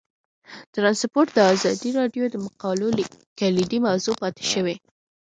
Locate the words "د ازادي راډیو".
1.35-2.23